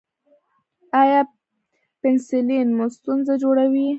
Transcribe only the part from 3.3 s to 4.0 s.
جوړوي؟